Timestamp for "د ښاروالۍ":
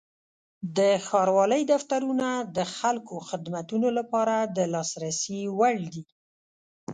0.77-1.61